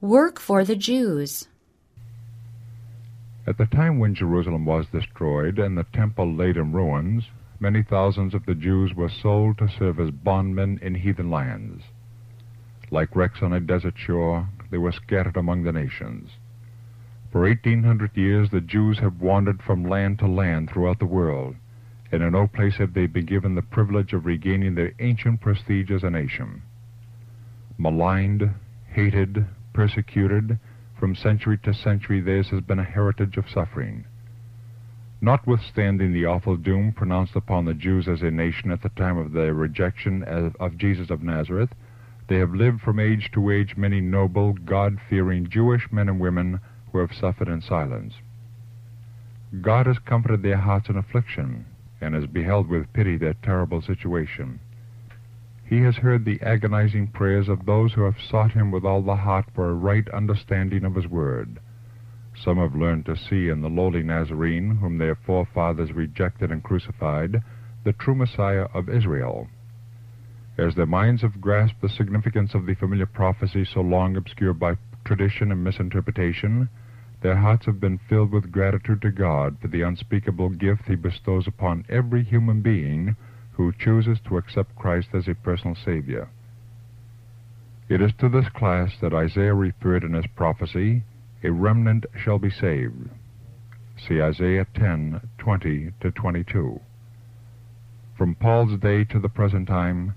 Work 0.00 0.38
for 0.38 0.64
the 0.64 0.76
Jews. 0.76 1.48
At 3.48 3.58
the 3.58 3.66
time 3.66 3.98
when 3.98 4.14
Jerusalem 4.14 4.64
was 4.64 4.86
destroyed 4.92 5.58
and 5.58 5.76
the 5.76 5.86
temple 5.92 6.32
laid 6.32 6.56
in 6.56 6.70
ruins, 6.70 7.24
many 7.58 7.82
thousands 7.82 8.32
of 8.32 8.46
the 8.46 8.54
Jews 8.54 8.94
were 8.94 9.08
sold 9.08 9.58
to 9.58 9.68
serve 9.68 9.98
as 9.98 10.12
bondmen 10.12 10.78
in 10.82 10.94
heathen 10.94 11.32
lands. 11.32 11.82
Like 12.92 13.16
wrecks 13.16 13.42
on 13.42 13.52
a 13.52 13.58
desert 13.58 13.94
shore, 13.96 14.48
they 14.70 14.78
were 14.78 14.92
scattered 14.92 15.36
among 15.36 15.64
the 15.64 15.72
nations. 15.72 16.30
For 17.32 17.44
eighteen 17.44 17.82
hundred 17.82 18.16
years 18.16 18.50
the 18.50 18.60
Jews 18.60 19.00
have 19.00 19.20
wandered 19.20 19.60
from 19.64 19.82
land 19.82 20.20
to 20.20 20.28
land 20.28 20.70
throughout 20.70 21.00
the 21.00 21.06
world, 21.06 21.56
and 22.12 22.22
in 22.22 22.34
no 22.34 22.46
place 22.46 22.76
have 22.76 22.94
they 22.94 23.08
been 23.08 23.26
given 23.26 23.56
the 23.56 23.62
privilege 23.62 24.12
of 24.12 24.26
regaining 24.26 24.76
their 24.76 24.92
ancient 25.00 25.40
prestige 25.40 25.90
as 25.90 26.04
a 26.04 26.10
nation. 26.10 26.62
Maligned, 27.76 28.54
hated, 28.92 29.44
persecuted, 29.72 30.58
from 30.98 31.14
century 31.14 31.58
to 31.58 31.72
century 31.72 32.20
theirs 32.20 32.48
has 32.48 32.60
been 32.60 32.78
a 32.78 32.84
heritage 32.84 33.36
of 33.36 33.48
suffering. 33.48 34.04
Notwithstanding 35.20 36.12
the 36.12 36.26
awful 36.26 36.56
doom 36.56 36.92
pronounced 36.92 37.34
upon 37.34 37.64
the 37.64 37.74
Jews 37.74 38.06
as 38.06 38.22
a 38.22 38.30
nation 38.30 38.70
at 38.70 38.82
the 38.82 38.88
time 38.90 39.18
of 39.18 39.32
their 39.32 39.52
rejection 39.52 40.22
of 40.24 40.78
Jesus 40.78 41.10
of 41.10 41.22
Nazareth, 41.22 41.70
they 42.28 42.36
have 42.36 42.54
lived 42.54 42.80
from 42.82 43.00
age 43.00 43.30
to 43.32 43.50
age 43.50 43.76
many 43.76 44.00
noble, 44.00 44.52
God-fearing 44.52 45.48
Jewish 45.48 45.90
men 45.90 46.08
and 46.08 46.20
women 46.20 46.60
who 46.92 46.98
have 46.98 47.14
suffered 47.14 47.48
in 47.48 47.62
silence. 47.62 48.14
God 49.60 49.86
has 49.86 49.98
comforted 49.98 50.42
their 50.42 50.58
hearts 50.58 50.88
in 50.88 50.96
affliction, 50.96 51.64
and 52.00 52.14
has 52.14 52.26
beheld 52.26 52.68
with 52.68 52.92
pity 52.92 53.16
their 53.16 53.34
terrible 53.34 53.82
situation. 53.82 54.60
He 55.68 55.82
has 55.82 55.96
heard 55.96 56.24
the 56.24 56.40
agonizing 56.40 57.08
prayers 57.08 57.46
of 57.46 57.66
those 57.66 57.92
who 57.92 58.00
have 58.04 58.18
sought 58.18 58.52
him 58.52 58.70
with 58.70 58.86
all 58.86 59.02
the 59.02 59.16
heart 59.16 59.50
for 59.54 59.68
a 59.68 59.74
right 59.74 60.08
understanding 60.08 60.82
of 60.82 60.94
his 60.94 61.06
word. 61.06 61.60
Some 62.34 62.56
have 62.56 62.74
learned 62.74 63.04
to 63.04 63.16
see 63.16 63.50
in 63.50 63.60
the 63.60 63.68
lowly 63.68 64.02
Nazarene, 64.02 64.76
whom 64.76 64.96
their 64.96 65.14
forefathers 65.14 65.92
rejected 65.92 66.50
and 66.50 66.62
crucified, 66.62 67.42
the 67.84 67.92
true 67.92 68.14
Messiah 68.14 68.68
of 68.72 68.88
Israel. 68.88 69.48
As 70.56 70.74
their 70.74 70.86
minds 70.86 71.20
have 71.20 71.38
grasped 71.38 71.82
the 71.82 71.90
significance 71.90 72.54
of 72.54 72.64
the 72.64 72.74
familiar 72.74 73.04
prophecy 73.04 73.66
so 73.66 73.82
long 73.82 74.16
obscured 74.16 74.58
by 74.58 74.78
tradition 75.04 75.52
and 75.52 75.62
misinterpretation, 75.62 76.70
their 77.20 77.36
hearts 77.36 77.66
have 77.66 77.78
been 77.78 77.98
filled 77.98 78.30
with 78.30 78.50
gratitude 78.50 79.02
to 79.02 79.10
God 79.10 79.58
for 79.60 79.68
the 79.68 79.82
unspeakable 79.82 80.48
gift 80.48 80.86
he 80.86 80.94
bestows 80.94 81.46
upon 81.46 81.84
every 81.90 82.24
human 82.24 82.62
being 82.62 83.16
who 83.58 83.72
chooses 83.72 84.18
to 84.24 84.38
accept 84.38 84.76
Christ 84.76 85.08
as 85.12 85.26
a 85.26 85.34
personal 85.34 85.76
Savior. 85.84 86.30
It 87.88 88.00
is 88.00 88.12
to 88.20 88.28
this 88.28 88.48
class 88.54 88.92
that 89.02 89.12
Isaiah 89.12 89.52
referred 89.52 90.04
in 90.04 90.14
his 90.14 90.26
prophecy, 90.36 91.02
a 91.42 91.50
remnant 91.50 92.06
shall 92.16 92.38
be 92.38 92.50
saved. 92.50 93.10
See 94.06 94.22
Isaiah 94.22 94.66
10, 94.76 95.20
20 95.38 95.90
to 96.00 96.10
22. 96.12 96.80
From 98.16 98.36
Paul's 98.36 98.78
day 98.78 99.02
to 99.04 99.18
the 99.18 99.28
present 99.28 99.66
time, 99.66 100.14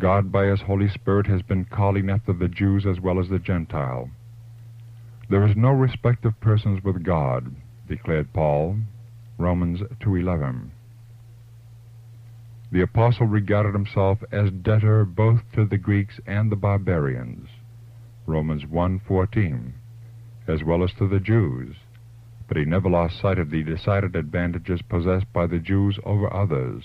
God 0.00 0.32
by 0.32 0.46
his 0.46 0.62
Holy 0.62 0.88
Spirit 0.88 1.26
has 1.26 1.42
been 1.42 1.66
calling 1.66 2.08
after 2.08 2.32
the 2.32 2.48
Jews 2.48 2.86
as 2.86 3.00
well 3.00 3.20
as 3.20 3.28
the 3.28 3.38
Gentile. 3.38 4.08
There 5.28 5.46
is 5.46 5.56
no 5.56 5.70
respect 5.70 6.24
of 6.24 6.40
persons 6.40 6.82
with 6.82 7.04
God, 7.04 7.54
declared 7.86 8.32
Paul, 8.32 8.76
Romans 9.36 9.80
2.11. 10.00 10.70
The 12.70 12.82
apostle 12.82 13.26
regarded 13.26 13.72
himself 13.72 14.22
as 14.30 14.50
debtor 14.50 15.06
both 15.06 15.40
to 15.52 15.64
the 15.64 15.78
Greeks 15.78 16.20
and 16.26 16.52
the 16.52 16.56
barbarians, 16.56 17.48
Romans 18.26 18.66
1.14, 18.66 19.72
as 20.46 20.62
well 20.62 20.84
as 20.84 20.92
to 20.94 21.08
the 21.08 21.18
Jews, 21.18 21.76
but 22.46 22.58
he 22.58 22.66
never 22.66 22.90
lost 22.90 23.20
sight 23.20 23.38
of 23.38 23.48
the 23.48 23.62
decided 23.62 24.14
advantages 24.14 24.82
possessed 24.82 25.32
by 25.32 25.46
the 25.46 25.58
Jews 25.58 25.98
over 26.04 26.30
others, 26.30 26.84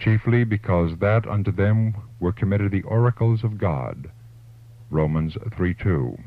chiefly 0.00 0.42
because 0.42 0.98
that 0.98 1.28
unto 1.28 1.52
them 1.52 1.94
were 2.18 2.32
committed 2.32 2.72
the 2.72 2.82
oracles 2.82 3.44
of 3.44 3.58
God, 3.58 4.10
Romans 4.90 5.34
3.2. 5.36 6.20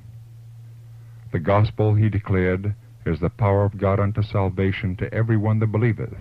The 1.34 1.40
gospel, 1.40 1.96
he 1.96 2.08
declared, 2.08 2.76
is 3.06 3.20
the 3.20 3.30
power 3.30 3.66
of 3.66 3.78
God 3.78 4.00
unto 4.00 4.24
salvation 4.24 4.96
to 4.96 5.14
every 5.14 5.36
one 5.36 5.60
that 5.60 5.68
believeth, 5.68 6.16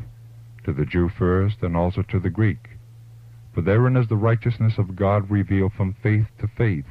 to 0.64 0.72
the 0.72 0.84
Jew 0.84 1.08
first, 1.08 1.62
and 1.62 1.76
also 1.76 2.02
to 2.02 2.18
the 2.18 2.30
Greek. 2.30 2.70
For 3.54 3.60
therein 3.60 3.96
is 3.96 4.08
the 4.08 4.16
righteousness 4.16 4.74
of 4.78 4.96
God 4.96 5.30
revealed 5.30 5.72
from 5.74 5.94
faith 6.02 6.26
to 6.40 6.48
faith, 6.48 6.86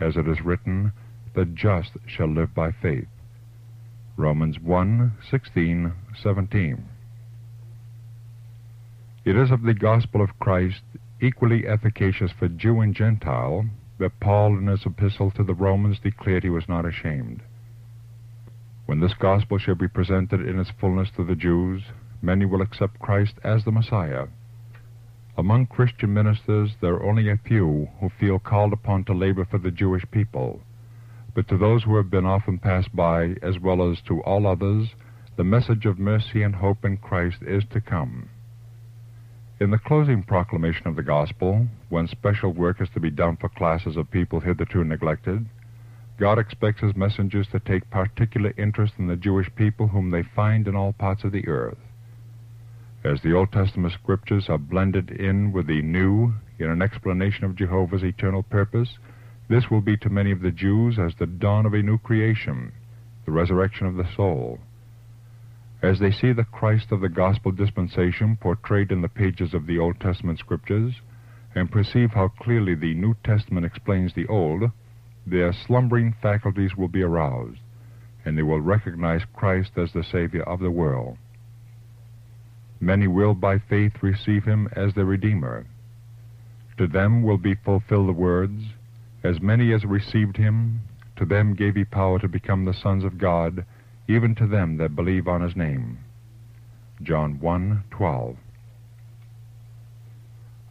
as 0.00 0.16
it 0.16 0.28
is 0.28 0.40
written, 0.42 0.92
The 1.34 1.44
just 1.44 1.92
shall 2.06 2.28
live 2.28 2.54
by 2.54 2.70
faith. 2.70 3.08
Romans 4.16 4.60
1, 4.60 5.12
16, 5.28 5.92
17. 6.22 6.88
It 9.24 9.36
is 9.36 9.50
of 9.50 9.62
the 9.62 9.74
gospel 9.74 10.22
of 10.22 10.38
Christ, 10.38 10.82
equally 11.20 11.66
efficacious 11.66 12.30
for 12.38 12.46
Jew 12.46 12.80
and 12.80 12.94
Gentile, 12.94 13.64
that 13.98 14.20
Paul 14.20 14.58
in 14.58 14.66
his 14.66 14.84
epistle 14.86 15.30
to 15.32 15.42
the 15.42 15.54
Romans 15.54 15.98
declared 15.98 16.42
he 16.44 16.50
was 16.50 16.68
not 16.68 16.84
ashamed. 16.84 17.42
When 18.86 19.00
this 19.00 19.14
gospel 19.14 19.58
shall 19.58 19.76
be 19.76 19.88
presented 19.88 20.46
in 20.46 20.60
its 20.60 20.70
fullness 20.78 21.10
to 21.16 21.24
the 21.24 21.34
Jews, 21.34 21.82
many 22.24 22.46
will 22.46 22.62
accept 22.62 22.98
Christ 22.98 23.34
as 23.44 23.64
the 23.64 23.72
Messiah. 23.72 24.26
Among 25.36 25.66
Christian 25.66 26.14
ministers 26.14 26.70
there 26.80 26.94
are 26.94 27.04
only 27.04 27.28
a 27.28 27.36
few 27.36 27.88
who 28.00 28.08
feel 28.20 28.38
called 28.38 28.72
upon 28.72 29.04
to 29.04 29.12
labor 29.12 29.44
for 29.44 29.58
the 29.58 29.70
Jewish 29.70 30.04
people. 30.10 30.60
But 31.34 31.48
to 31.48 31.58
those 31.58 31.82
who 31.82 31.96
have 31.96 32.10
been 32.10 32.24
often 32.24 32.58
passed 32.58 32.94
by, 32.94 33.34
as 33.42 33.58
well 33.58 33.90
as 33.90 34.00
to 34.02 34.22
all 34.22 34.46
others, 34.46 34.94
the 35.36 35.44
message 35.44 35.84
of 35.84 35.98
mercy 35.98 36.42
and 36.42 36.54
hope 36.54 36.84
in 36.84 36.96
Christ 36.96 37.38
is 37.42 37.64
to 37.72 37.80
come. 37.80 38.28
In 39.60 39.70
the 39.70 39.78
closing 39.78 40.22
proclamation 40.22 40.86
of 40.86 40.94
the 40.94 41.02
gospel, 41.02 41.66
when 41.88 42.06
special 42.06 42.52
work 42.52 42.80
is 42.80 42.88
to 42.94 43.00
be 43.00 43.10
done 43.10 43.36
for 43.36 43.48
classes 43.48 43.96
of 43.96 44.10
people 44.10 44.40
hitherto 44.40 44.84
neglected, 44.84 45.46
God 46.18 46.38
expects 46.38 46.80
his 46.80 46.94
messengers 46.94 47.48
to 47.48 47.58
take 47.58 47.90
particular 47.90 48.52
interest 48.56 48.94
in 48.98 49.08
the 49.08 49.16
Jewish 49.16 49.48
people 49.56 49.88
whom 49.88 50.10
they 50.10 50.22
find 50.22 50.68
in 50.68 50.76
all 50.76 50.92
parts 50.92 51.24
of 51.24 51.32
the 51.32 51.48
earth. 51.48 51.78
As 53.04 53.20
the 53.20 53.34
Old 53.34 53.52
Testament 53.52 53.92
scriptures 53.92 54.48
are 54.48 54.56
blended 54.56 55.10
in 55.10 55.52
with 55.52 55.66
the 55.66 55.82
New 55.82 56.32
in 56.58 56.70
an 56.70 56.80
explanation 56.80 57.44
of 57.44 57.54
Jehovah's 57.54 58.02
eternal 58.02 58.42
purpose, 58.42 58.96
this 59.46 59.70
will 59.70 59.82
be 59.82 59.98
to 59.98 60.08
many 60.08 60.30
of 60.30 60.40
the 60.40 60.50
Jews 60.50 60.98
as 60.98 61.14
the 61.14 61.26
dawn 61.26 61.66
of 61.66 61.74
a 61.74 61.82
new 61.82 61.98
creation, 61.98 62.72
the 63.26 63.32
resurrection 63.32 63.86
of 63.86 63.96
the 63.96 64.10
soul. 64.16 64.58
As 65.82 65.98
they 65.98 66.12
see 66.12 66.32
the 66.32 66.44
Christ 66.44 66.92
of 66.92 67.02
the 67.02 67.10
gospel 67.10 67.52
dispensation 67.52 68.38
portrayed 68.40 68.90
in 68.90 69.02
the 69.02 69.08
pages 69.10 69.52
of 69.52 69.66
the 69.66 69.78
Old 69.78 70.00
Testament 70.00 70.38
scriptures, 70.38 70.94
and 71.54 71.70
perceive 71.70 72.12
how 72.12 72.28
clearly 72.28 72.74
the 72.74 72.94
New 72.94 73.16
Testament 73.22 73.66
explains 73.66 74.14
the 74.14 74.26
Old, 74.28 74.70
their 75.26 75.52
slumbering 75.52 76.14
faculties 76.22 76.74
will 76.74 76.88
be 76.88 77.02
aroused, 77.02 77.60
and 78.24 78.38
they 78.38 78.42
will 78.42 78.62
recognize 78.62 79.26
Christ 79.34 79.72
as 79.76 79.92
the 79.92 80.04
Savior 80.04 80.42
of 80.44 80.60
the 80.60 80.70
world. 80.70 81.18
Many 82.84 83.08
will 83.08 83.32
by 83.32 83.60
faith 83.60 84.02
receive 84.02 84.44
him 84.44 84.68
as 84.76 84.92
their 84.92 85.06
Redeemer. 85.06 85.64
To 86.76 86.86
them 86.86 87.22
will 87.22 87.38
be 87.38 87.54
fulfilled 87.54 88.08
the 88.08 88.12
words, 88.12 88.74
As 89.22 89.40
many 89.40 89.72
as 89.72 89.86
received 89.86 90.36
him, 90.36 90.82
to 91.16 91.24
them 91.24 91.54
gave 91.54 91.76
he 91.76 91.86
power 91.86 92.18
to 92.18 92.28
become 92.28 92.66
the 92.66 92.74
sons 92.74 93.02
of 93.02 93.16
God, 93.16 93.64
even 94.06 94.34
to 94.34 94.46
them 94.46 94.76
that 94.76 94.94
believe 94.94 95.26
on 95.26 95.40
his 95.40 95.56
name. 95.56 96.00
John 97.02 97.38
1:12. 97.38 98.36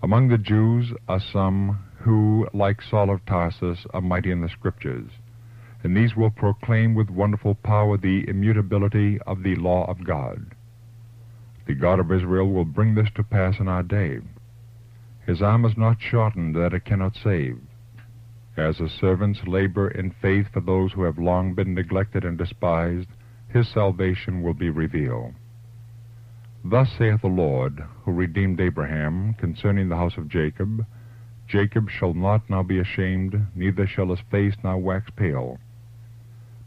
Among 0.04 0.28
the 0.28 0.38
Jews 0.38 0.94
are 1.08 1.20
some 1.20 1.80
who, 2.02 2.48
like 2.54 2.84
Saul 2.84 3.10
of 3.10 3.26
Tarsus, 3.26 3.88
are 3.92 4.02
mighty 4.02 4.30
in 4.30 4.42
the 4.42 4.50
Scriptures, 4.50 5.10
and 5.84 5.98
these 5.98 6.16
will 6.16 6.30
proclaim 6.30 6.94
with 6.94 7.10
wonderful 7.10 7.56
power 7.56 7.98
the 7.98 8.30
immutability 8.30 9.20
of 9.22 9.42
the 9.42 9.56
law 9.56 9.90
of 9.90 10.04
God. 10.04 10.53
The 11.66 11.76
God 11.76 12.00
of 12.00 12.12
Israel 12.12 12.52
will 12.52 12.66
bring 12.66 12.96
this 12.96 13.10
to 13.16 13.24
pass 13.24 13.60
in 13.60 13.68
our 13.68 13.84
day. 13.84 14.20
His 15.26 15.42
arm 15.42 15.64
is 15.66 15.78
not 15.78 16.02
shortened 16.02 16.56
that 16.56 16.74
it 16.74 16.84
cannot 16.84 17.16
save. 17.16 17.60
As 18.58 18.78
his 18.78 18.92
servants 18.92 19.40
labor 19.48 19.88
in 19.88 20.12
faith 20.12 20.48
for 20.52 20.60
those 20.60 20.92
who 20.92 21.04
have 21.04 21.18
long 21.18 21.54
been 21.54 21.74
neglected 21.74 22.26
and 22.26 22.38
despised, 22.38 23.08
his 23.48 23.68
salvation 23.70 24.42
will 24.42 24.54
be 24.54 24.70
revealed. 24.70 25.34
Thus 26.66 26.92
saith 26.98 27.22
the 27.22 27.28
Lord, 27.28 27.84
who 28.04 28.12
redeemed 28.12 28.60
Abraham, 28.60 29.34
concerning 29.36 29.90
the 29.90 29.98
house 29.98 30.18
of 30.18 30.30
Jacob, 30.30 30.86
Jacob 31.48 31.90
shall 31.90 32.14
not 32.14 32.50
now 32.50 32.64
be 32.64 32.80
ashamed, 32.80 33.48
neither 33.56 33.88
shall 33.88 34.08
his 34.08 34.22
face 34.32 34.56
now 34.64 34.78
wax 34.78 35.10
pale. 35.16 35.60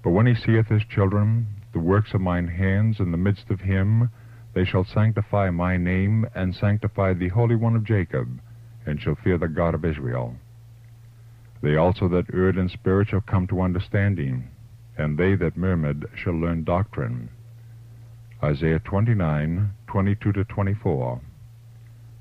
But 0.02 0.10
when 0.10 0.26
he 0.26 0.34
seeth 0.34 0.68
his 0.68 0.84
children, 0.84 1.46
the 1.72 1.80
works 1.80 2.14
of 2.14 2.20
mine 2.20 2.48
hands 2.48 3.00
in 3.00 3.10
the 3.10 3.16
midst 3.16 3.50
of 3.50 3.60
him, 3.60 4.10
they 4.56 4.64
shall 4.64 4.86
sanctify 4.86 5.50
my 5.50 5.76
name, 5.76 6.26
and 6.34 6.54
sanctify 6.54 7.12
the 7.12 7.28
Holy 7.28 7.54
One 7.54 7.76
of 7.76 7.84
Jacob, 7.84 8.40
and 8.86 8.98
shall 8.98 9.14
fear 9.14 9.36
the 9.36 9.48
God 9.48 9.74
of 9.74 9.84
Israel. 9.84 10.34
They 11.60 11.76
also 11.76 12.08
that 12.08 12.32
erred 12.32 12.56
in 12.56 12.70
spirit 12.70 13.08
shall 13.08 13.20
come 13.20 13.46
to 13.48 13.60
understanding, 13.60 14.48
and 14.96 15.18
they 15.18 15.34
that 15.34 15.58
murmured 15.58 16.06
shall 16.14 16.32
learn 16.32 16.64
doctrine. 16.64 17.28
Isaiah 18.42 18.78
29, 18.78 19.72
22 19.88 20.32
to 20.32 20.44
24. 20.44 21.20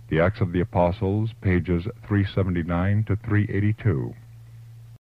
The 0.09 0.19
Acts 0.19 0.41
of 0.41 0.51
the 0.51 0.59
Apostles, 0.59 1.29
pages 1.39 1.85
379 2.05 3.05
to 3.05 3.15
382. 3.15 4.13